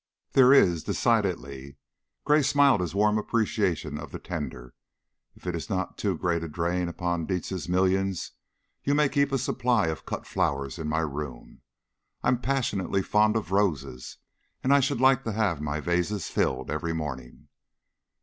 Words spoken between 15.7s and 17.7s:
vases filled every morning."